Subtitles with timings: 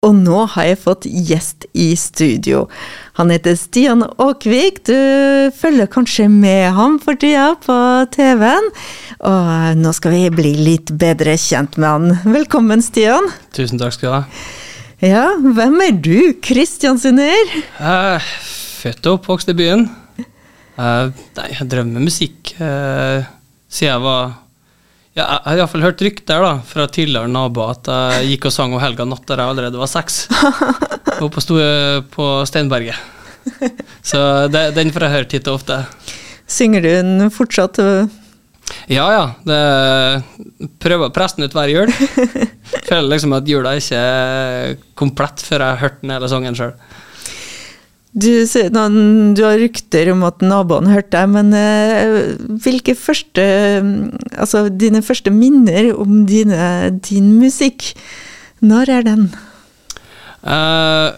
[0.00, 2.62] Og nå har jeg fått gjest i studio.
[3.18, 4.78] Han heter Stian Aakvik.
[4.88, 4.96] Du
[5.52, 7.76] følger kanskje med ham for tida på
[8.14, 8.70] TV-en.
[9.28, 12.32] Og nå skal vi bli litt bedre kjent med han.
[12.32, 13.28] Velkommen, Stian.
[13.52, 14.22] Tusen takk skal du ha.
[15.04, 16.16] Ja, hvem er du,
[16.48, 17.52] Kristiansunder?
[17.76, 18.32] Uh,
[18.80, 19.84] født og oppvokst i byen.
[20.80, 23.28] Uh, nei, jeg drømmer med musikk uh,
[23.68, 24.32] siden jeg var
[25.20, 28.74] ja, jeg har iallfall hørt rykter da, fra tidligere naboer at jeg gikk og sang
[28.74, 30.24] om helga natt da jeg allerede var seks.
[31.26, 31.58] Oppe sto
[32.14, 32.96] på Steinberget.
[34.04, 34.20] Så
[34.52, 35.82] det, den får jeg høre titt og ofte.
[36.50, 37.78] Synger du den fortsatt?
[38.90, 39.24] Ja, ja.
[39.46, 41.92] Det prøver å presse den ut hver jul.
[42.88, 46.74] Føler liksom at jula er ikke komplett før jeg har hørt den hele sangen sjøl.
[48.10, 53.44] Du, du, har rykter om at naboene hørte deg, men uh, hvilke første
[54.34, 57.92] Altså dine første minner om dine, din musikk,
[58.66, 59.28] når er den?
[60.42, 61.14] Uh,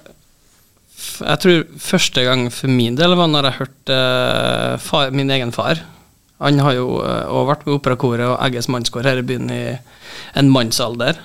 [1.23, 5.53] jeg tror første gang for min del var når jeg hørte uh, far, min egen
[5.55, 5.81] far.
[6.45, 9.63] Han har jo uh, vært med operakoret og Egges mannskår her i byen i
[10.37, 11.23] en mannsalder.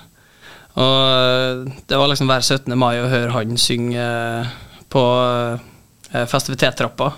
[0.78, 2.72] Og det var liksom hver 17.
[2.78, 4.08] mai å høre han synge
[4.94, 5.04] på
[6.12, 7.12] eh, festivitetstrappa.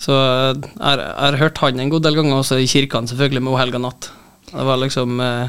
[0.00, 3.58] Så jeg har, hørt han en god del ganger, også i kirkene, selvfølgelig, med O
[3.60, 4.10] helga natt.
[4.50, 5.48] Det var liksom eh,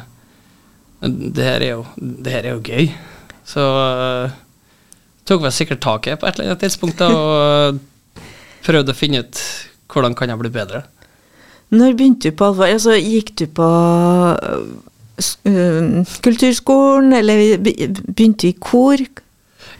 [1.05, 1.85] Det her er jo,
[2.25, 2.89] her er jo gøy.
[3.45, 3.61] Så
[5.25, 8.23] tok vi sikkert tak i på et eller annet tidspunkt da, og
[8.65, 9.41] prøvde å finne ut
[9.91, 10.83] hvordan kan jeg bli bedre.
[11.73, 12.69] Når begynte du på alvor?
[12.69, 13.67] Altså, gikk du på
[14.37, 19.01] uh, kulturskolen, eller begynte i kor?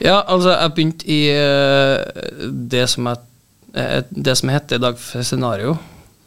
[0.03, 3.19] Ja, altså, jeg begynte i uh, det, som er,
[3.75, 5.75] uh, det som heter i dag for scenario.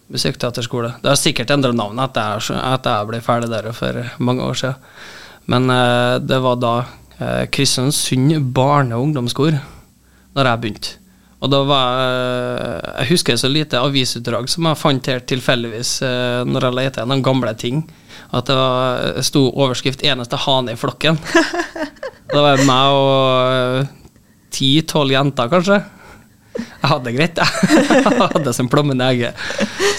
[0.08, 0.94] Musikkteaterskole.
[1.02, 4.86] Det har sikkert endra navnet etter at jeg ble ferdig der for mange år siden.
[5.52, 6.78] Men uh, det var da
[7.50, 9.56] Kristiansund barne- og ungdomskor
[10.36, 10.92] når jeg begynte.
[11.42, 16.00] Og da var Jeg jeg husker så lite avisutdrag som jeg fant her tilfeldigvis
[16.46, 17.82] når jeg lette gjennom gamle ting.
[18.32, 21.18] At det var, sto overskrift 'Eneste hane i flokken'.
[22.28, 23.94] Da var meg og
[24.52, 25.78] ti-tolv jenter, kanskje.
[26.58, 27.78] Jeg hadde det greit, jeg.
[28.04, 29.44] jeg hadde som plommen i egget.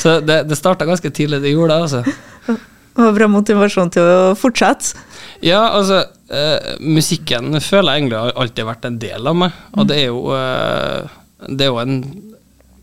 [0.02, 2.58] Så det, det starta ganske tidlig, det gjorde det, altså.
[3.00, 5.06] Det var bra motivasjon til å fortsette?
[5.46, 6.02] Ja, altså
[6.36, 9.62] eh, Musikken føler jeg egentlig har alltid vært en del av meg.
[9.78, 11.14] Og det er jo, eh,
[11.48, 12.02] det er jo en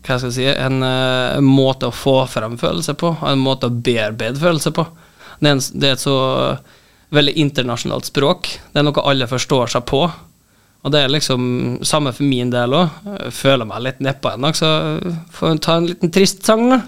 [0.07, 3.67] hva skal jeg si, en, en, eh, måte å få frem følelser på, en måte
[3.67, 4.87] å bearbeide følelser på.
[5.37, 6.17] Det er, en, det er et så
[7.13, 8.49] veldig internasjonalt språk.
[8.71, 10.05] Det er noe alle forstår seg på.
[10.85, 11.41] Og det er liksom
[11.87, 13.01] samme for min del òg.
[13.35, 14.69] Føler meg litt nedpå en dag, så
[15.35, 16.81] får hun ta en liten trist sang, da.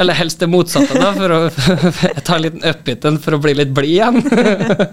[0.00, 1.40] Eller helst det motsatte, da, for å
[2.26, 4.18] ta en liten upbeat for å bli litt blid igjen.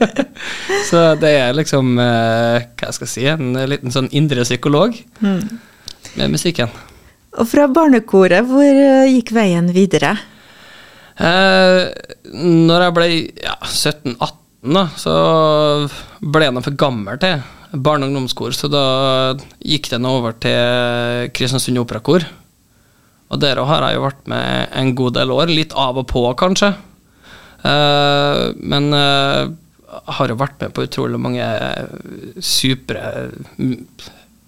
[0.90, 4.94] så det er liksom, eh, hva skal jeg si, en liten sånn indre psykolog
[5.24, 5.42] mm.
[6.20, 6.70] med musikken.
[7.40, 10.14] Og fra barnekoret, hvor eh, gikk veien videre?
[11.22, 11.82] Eh,
[12.34, 13.08] når jeg ble
[13.44, 14.38] ja, 17-18,
[14.74, 15.16] da, så
[16.22, 18.86] ble jeg for gammel til barne- og ungdomskor, så da
[19.64, 22.26] gikk den over til Kristiansund Operakor.
[23.32, 26.26] Og der har jeg jo vært med en god del år, litt av og på,
[26.40, 26.74] kanskje.
[27.64, 29.52] Eh, men eh,
[30.18, 31.46] har jo vært med på utrolig mange
[32.44, 33.04] supre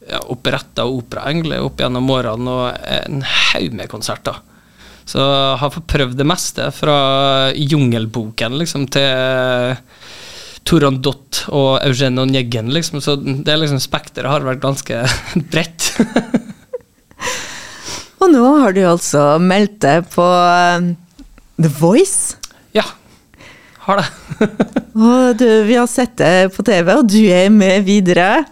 [0.09, 4.41] ja, operetter og opera, egentlig, opp gjennom årene, og en haug med konserter.
[5.03, 6.97] Så jeg har fått prøvd det meste, fra
[7.57, 9.75] Jungelboken liksom, til
[10.67, 13.01] Torandot og Eugene Oneggen, liksom.
[13.03, 15.03] Så det liksom spekteret har vært ganske
[15.51, 15.89] bredt.
[18.23, 20.93] og nå har du altså meldt deg på um,
[21.59, 22.37] The Voice.
[22.75, 22.85] Ja,
[23.87, 24.07] har det.
[25.03, 28.45] og du, vi har sett det på TV, og du er med videre.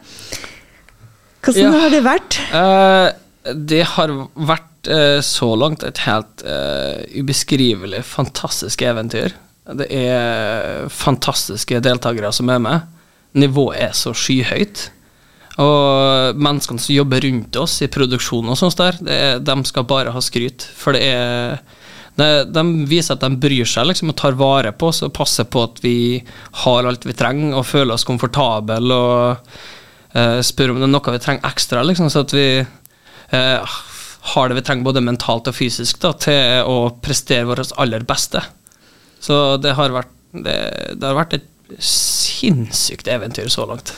[1.41, 1.79] Hvordan ja.
[1.79, 2.41] har det vært?
[2.51, 4.67] Uh, det har vært
[5.21, 9.35] så langt et helt uh, ubeskrivelig fantastisk eventyr.
[9.77, 12.87] Det er fantastiske deltakere som er med.
[13.37, 14.87] Nivået er så skyhøyt.
[15.61, 20.13] Og menneskene som jobber rundt oss i produksjon og sånt der, er, de skal bare
[20.15, 20.65] ha skryt.
[20.77, 21.61] For det er
[22.19, 25.47] de, de viser at de bryr seg liksom, og tar vare på oss og passer
[25.47, 26.21] på at vi
[26.63, 29.53] har alt vi trenger og føler oss komfortable og
[30.17, 33.77] uh, spør om det er noe vi trenger ekstra, liksom, så at vi uh,
[34.21, 38.43] har det vi trenger både mentalt og fysisk da, til å prestere vårt aller beste.
[39.21, 40.57] Så det har vært, det,
[40.97, 41.47] det har vært et
[41.81, 43.93] sinnssykt eventyr så langt.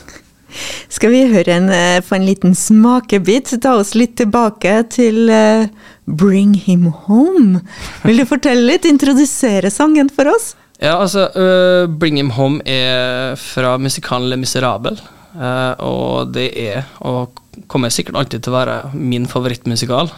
[0.93, 3.55] Skal vi høre en, eh, få en liten smakebit?
[3.61, 5.65] Ta oss litt tilbake til uh,
[6.05, 7.63] 'Bring Him Home'.
[8.03, 8.85] Vil du fortelle litt?
[8.85, 10.53] Introdusere sangen for oss?
[10.79, 14.97] Ja, altså, uh, Bring Him Home er fra musikalen Le Miserable.
[15.33, 17.39] Uh, og det er, og
[17.71, 20.11] kommer sikkert alltid til å være, min favorittmusikal.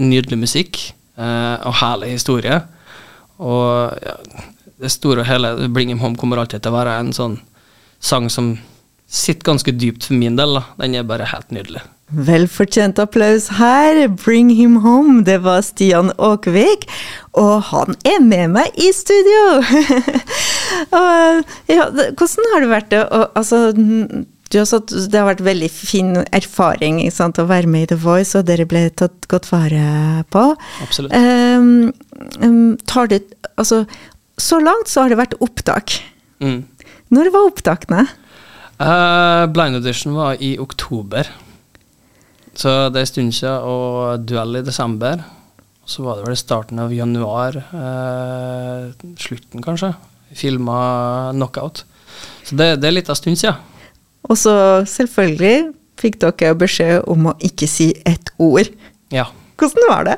[0.00, 0.80] Nydelig musikk
[1.18, 2.60] uh, og herlig historie.
[3.40, 4.16] Og ja,
[4.80, 7.38] det store og hele Bring Him Home kommer alltid til å være en sånn
[8.00, 8.54] sang som
[9.10, 10.58] sitter ganske dypt for min del.
[10.58, 10.66] Da.
[10.80, 11.82] Den er bare helt nydelig.
[12.10, 14.08] Velfortjent applaus her.
[14.08, 16.88] 'Bring him home', det var Stian Åkvik.
[17.38, 19.62] Og han er med meg i studio!
[21.00, 22.96] og, ja, hvordan har det vært?
[22.98, 23.60] Og, altså,
[24.50, 28.48] satt, det har vært veldig fin erfaring sant, å være med i The Voice, og
[28.48, 30.42] dere ble tatt godt vare på.
[30.82, 31.14] Absolutt.
[31.14, 31.92] Um,
[32.42, 33.22] um, tar det,
[33.54, 33.84] altså,
[34.40, 36.00] så langt så har det vært opptak.
[36.42, 36.64] Mm.
[37.14, 38.08] Når var opptakene?
[38.80, 41.30] Uh, blind audition var i oktober.
[42.58, 45.22] Så det er en stund siden, og duell i desember.
[45.86, 49.94] Så var det vel starten av januar, uh, slutten kanskje.
[50.34, 51.84] Filma knockout.
[52.46, 53.69] Så det, det er litt av stund siden.
[54.28, 54.54] Og så
[54.88, 55.70] selvfølgelig
[56.00, 58.68] fikk dere beskjed om å ikke si ett ord.
[59.12, 59.28] Ja.
[59.60, 60.16] Hvordan var det?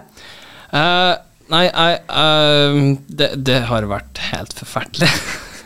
[0.73, 1.15] Uh,
[1.53, 1.67] nei,
[2.09, 5.11] uh, det, det, har vært helt forferdelig.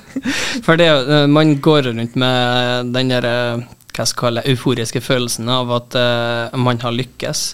[0.64, 3.28] For det, uh, man går rundt med den der
[3.96, 5.94] hva jeg skal kalle euforiske følelsen av at
[6.60, 7.46] man har lykkes.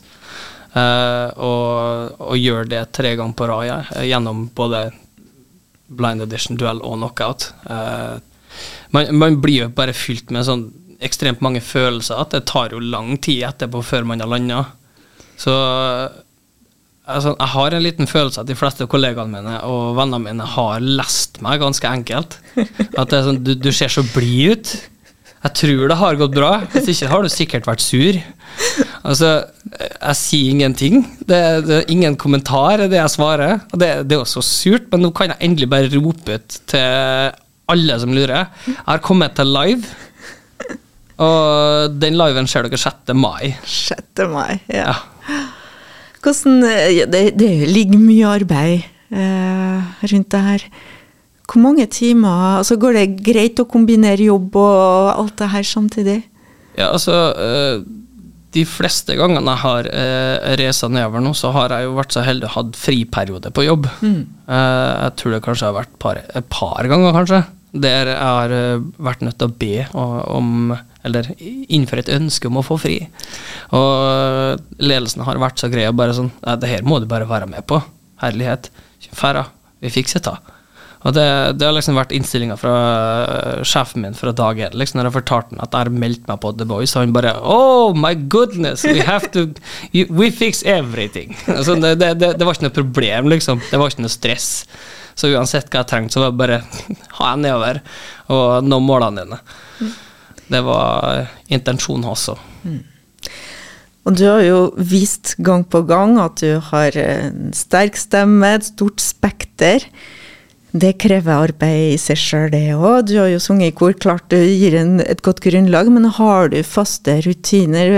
[0.75, 4.81] og, og gjør det tre ganger på rad gjennom både
[5.87, 7.47] blind audition, duell og knockout.
[8.93, 10.69] Man, man blir jo bare fylt med sånn
[11.03, 14.61] ekstremt mange følelser at det tar jo lang tid etterpå før man har landa.
[15.41, 15.53] Så
[17.03, 20.85] altså, jeg har en liten følelse at de fleste kollegaene mine og vennene mine har
[20.85, 22.39] lest meg ganske enkelt.
[22.57, 24.75] At det er sånn, du, du ser så blid ut.
[25.43, 26.53] Jeg tror det har gått bra.
[26.71, 28.19] Hvis ikke har du sikkert vært sur.
[29.03, 29.33] Altså,
[29.73, 31.01] jeg sier ingenting.
[31.19, 33.57] Det, det er ingen kommentar, er det jeg svarer.
[33.73, 37.33] Og det, det er også surt, men nå kan jeg endelig bare rope ut til
[37.71, 38.49] alle som lurer.
[38.67, 39.93] Jeg har kommet til live.
[41.23, 43.13] Og den liven ser dere 6.
[43.15, 43.53] mai.
[43.69, 44.25] 6.
[44.33, 44.89] mai, ja.
[44.91, 45.43] ja.
[46.23, 46.63] Hvordan
[46.95, 50.67] ja, det, det, ligger mye arbeid eh, rundt det her.
[51.53, 56.21] Hvor mange timer altså Går det greit å kombinere jobb og alt det her samtidig?
[56.79, 57.83] Ja, altså eh,
[58.53, 62.25] De fleste gangene jeg har eh, reist nedover nå, så har jeg jo vært så
[62.27, 63.89] heldig å ha friperiode på jobb.
[64.05, 64.21] Mm.
[64.45, 68.57] Eh, jeg tror det kanskje har vært par, et par ganger, kanskje, der jeg har
[68.57, 73.01] eh, vært nødt til å be om eller innføre et ønske om å få fri.
[73.75, 77.27] Og ledelsen har vært så grei og bare sånn Nei, det her må du bare
[77.27, 77.81] være med på.
[78.23, 78.69] Herlighet.
[79.11, 79.49] Færa.
[79.83, 80.37] Vi fikser det.
[81.03, 81.27] Og det,
[81.59, 82.73] det, har liksom vært innstillinga fra
[83.27, 84.77] uh, sjefen min fra dag én.
[84.79, 87.15] Liksom når jeg fortalte han at jeg har meldt meg på The Boys, og han
[87.17, 89.49] bare Oh my goodness, we have to
[89.93, 91.37] We fix everything.
[91.63, 93.61] Altså, det, det, det, var ikke noe problem, liksom.
[93.71, 94.49] Det var ikke noe stress.
[95.19, 96.63] Så uansett hva jeg trengte, så var det bare
[97.19, 97.83] ha jeg nedover
[98.33, 99.91] og nå målene dine.
[100.53, 102.37] Det var intensjonen også.
[102.63, 102.81] Mm.
[104.03, 108.67] Og du har jo vist gang på gang at du har en sterk stemme, et
[108.67, 109.87] stort spekter.
[110.73, 113.09] Det krever arbeid i seg sjøl, det òg.
[113.11, 116.49] Du har jo sunget i kor, klart det gir en, et godt grunnlag, men har
[116.53, 117.93] du faste rutiner?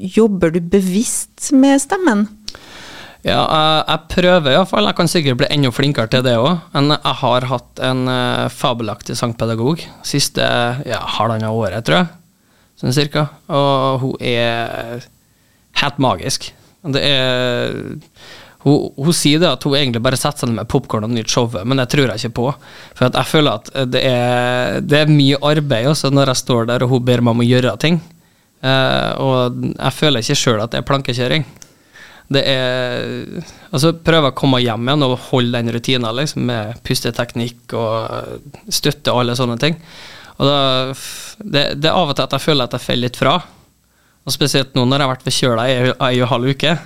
[0.00, 2.24] Jobber du bevisst med stemmen?
[3.22, 4.88] Ja, jeg, jeg prøver iallfall.
[4.88, 6.64] Jeg kan sikkert bli enda flinkere til det òg.
[6.74, 10.48] Men jeg har hatt en uh, fabelaktig sangpedagog siste
[10.88, 12.10] ja, halvannet året, tror jeg.
[12.80, 13.28] Sånn cirka.
[13.52, 15.04] Og hun er
[15.82, 16.50] helt magisk.
[16.82, 17.76] Det er
[18.62, 21.34] hun, hun, sier det at hun egentlig bare setter seg ned med popkorn og nyter
[21.34, 22.48] showet, men det tror jeg ikke på.
[22.98, 26.84] For jeg føler at det er, det er, mye arbeid også når jeg står der
[26.86, 27.98] og hun ber meg om å gjøre ting.
[28.62, 31.46] Uh, og jeg føler ikke sjøl at det er plankekjøring.
[32.32, 33.42] Det er
[33.72, 39.12] Altså prøve å komme hjem igjen og holde den rutinen liksom, med pusteteknikk og støtte
[39.12, 39.78] og alle sånne ting.
[40.38, 40.58] Og da,
[41.42, 43.34] det, det, er av og til at jeg føler at jeg faller litt fra.
[44.22, 45.76] Og spesielt nå når jeg har vært forkjøla i
[46.10, 46.76] ei og halv uke.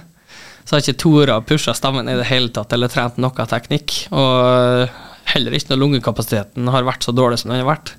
[0.66, 3.94] Så har ikke tora pusha stemmen i det hele tatt eller trent noe teknikk.
[4.10, 4.90] Og
[5.30, 7.94] heller ikke når lungekapasiteten har vært så dårlig som den har vært.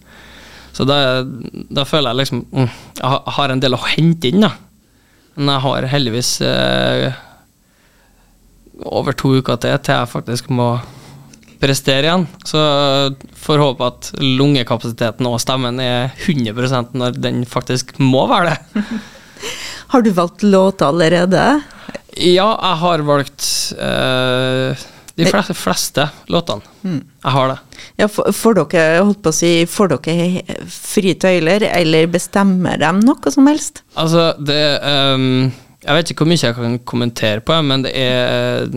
[0.76, 1.24] Så da,
[1.74, 2.68] da føler jeg liksom mm,
[3.00, 4.52] Jeg har en del å hente inn, da.
[5.38, 7.16] Men jeg har heldigvis eh,
[8.86, 10.70] over to uker til til jeg faktisk må
[11.62, 12.28] prestere igjen.
[12.46, 12.62] Så
[13.46, 18.84] får håpe at lungekapasiteten og stemmen er 100 når den faktisk må være det.
[19.94, 21.44] Har du valgt låt allerede?
[22.18, 23.48] Ja, jeg har valgt
[23.78, 26.66] uh, de fleste, fleste låtene.
[26.82, 27.00] Mm.
[27.24, 27.60] Jeg har det.
[28.02, 33.34] Ja, Får dere holdt på å si, får dere frie tøyler, eller bestemmer de noe
[33.34, 33.84] som helst?
[33.96, 35.48] Altså, det um
[35.88, 38.68] jeg vet ikke hvor mye jeg kan kommentere på, men det er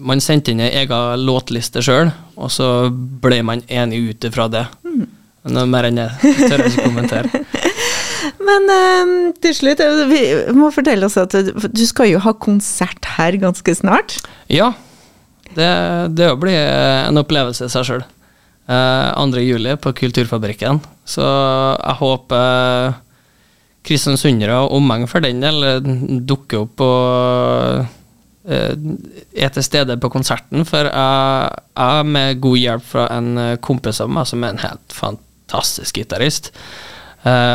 [0.00, 2.08] Man sendte inn ei egen låtliste sjøl,
[2.40, 4.64] og så ble man enig ut ifra det.
[5.48, 7.44] Noe mer enn det tør jeg ikke kommentere.
[8.48, 9.14] Men eh,
[9.44, 10.20] til slutt, eh, vi
[10.56, 14.18] må fortelle oss at du, du skal jo ha konsert her ganske snart.
[14.52, 14.72] Ja,
[15.56, 15.72] det,
[16.16, 18.06] det blir en opplevelse i seg sjøl.
[18.68, 19.44] Eh, 2.
[19.44, 20.80] juli på Kulturfabrikken.
[21.08, 22.98] Så jeg håper
[23.88, 25.88] kristiansundere og omheng for den del eh,
[26.28, 27.86] dukker opp og
[28.48, 28.74] eh,
[29.38, 34.02] er til stede på konserten, for jeg, jeg med god hjelp fra en eh, kompis
[34.04, 36.97] av meg som er en helt fantastisk gitarist, eh,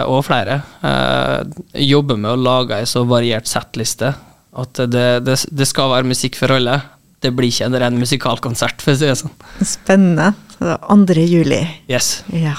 [0.09, 1.43] og flere, eh,
[1.87, 4.13] jobber med å lage ei så variert settliste
[4.53, 6.75] at det, det, det skal være musikk for alle.
[7.23, 9.33] Det blir ikke en ren musikalkonsert, for å si det sånn.
[9.65, 10.33] Spennende.
[10.59, 11.23] Så 2.
[11.25, 11.61] juli.
[11.89, 12.19] Yes.
[12.29, 12.57] Ja.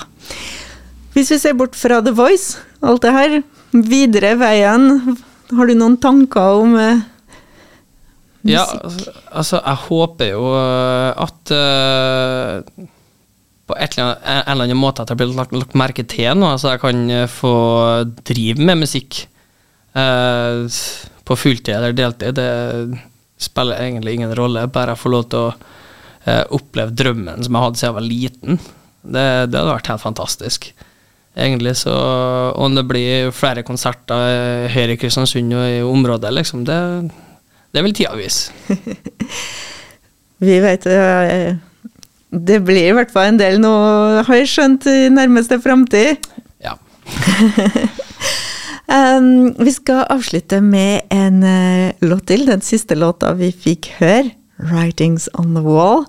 [1.15, 3.37] Hvis vi ser bort fra The Voice, alt det her,
[3.75, 4.89] videre veien,
[5.55, 7.05] har du noen tanker om eh,
[8.45, 8.83] Ja, musikk?
[8.89, 12.89] altså, altså, jeg håper jo øh, at øh,
[13.69, 16.37] på et eller annet, en eller annen måte at jeg blir lagt, lagt merke til
[16.37, 17.55] nå, så jeg kan øh, få
[18.27, 19.25] drive med musikk
[19.97, 20.81] eh,
[21.25, 22.37] på fulltid eller deltid.
[22.37, 23.01] Det
[23.41, 25.53] spiller egentlig ingen rolle, bare jeg får lov til å
[26.29, 28.65] eh, oppleve drømmen som jeg hadde siden jeg var liten.
[29.05, 30.71] Det, det hadde vært helt fantastisk.
[31.35, 31.95] Egentlig så
[32.55, 36.81] Om det blir flere konserter eh, her i Kristiansund og i området, liksom, det,
[37.75, 38.53] det vil tida vise.
[40.45, 41.57] Vi vet eh,
[42.47, 43.73] det blir i hvert fall en del nå,
[44.27, 46.27] har jeg skjønt, i nærmeste framtid.
[46.65, 46.77] Ja.
[48.85, 54.35] Um, vi skal avslutte med en eh, låt til, den siste låta vi fikk høre,
[54.61, 56.05] 'Writings on the Wall'.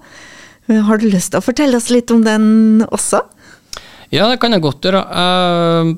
[0.67, 3.21] Har du lyst til å fortelle oss litt om den også?
[4.11, 5.01] Ja, det kan jeg godt gjøre.
[5.07, 5.95] Uh,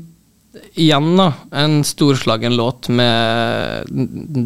[0.77, 1.31] igjen, da.
[1.51, 3.89] En storslagen låt med,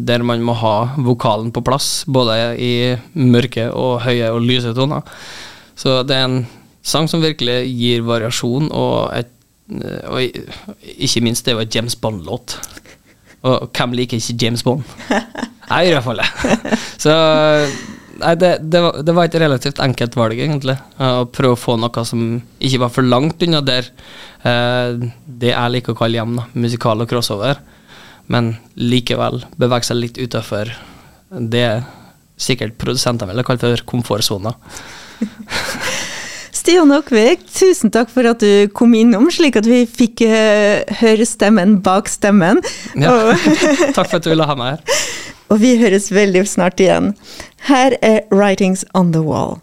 [0.08, 2.74] der man må ha vokalen på plass, både i
[3.12, 5.04] mørke og høye og lyse toner.
[5.78, 6.42] Så det er en
[6.82, 9.30] sang som virkelig gir variasjon, og, et,
[10.10, 12.58] og ikke minst, det er jo et James Bond-låt.
[13.42, 14.84] Og hvem liker ikke James Bond?
[15.72, 16.78] Jeg gjør i hvert fall det.
[17.00, 17.12] Så
[18.20, 20.76] nei, det, det, var, det var et relativt enkelt valg, egentlig.
[21.00, 22.26] Å prøve å få noe som
[22.60, 27.02] ikke var for langt unna der eh, det jeg liker å kalle hjem, da, musikal
[27.02, 27.62] og crossover.
[28.32, 30.74] Men likevel bevege seg litt utafor
[31.32, 31.82] det
[32.42, 34.56] sikkert produsenter ville kalt for komfortsona.
[36.62, 41.26] Stian Åkvik, tusen takk for at du kom innom, slik at vi fikk uh, høre
[41.26, 42.60] stemmen bak stemmen.
[42.94, 43.32] Ja.
[43.96, 45.02] Takk for at du ville ha meg her.
[45.50, 47.14] og vi høres veldig snart igjen.
[47.66, 49.58] Her er 'Writings on the Wall'.